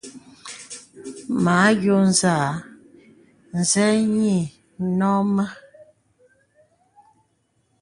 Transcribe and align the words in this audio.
Mə 1.43 1.51
àyɔ̄ɔ̄ 1.65 2.03
zàà, 2.19 2.47
zê 3.69 3.85
yì 4.13 4.33
nɔ̂ 4.97 5.13
mə. 5.35 5.45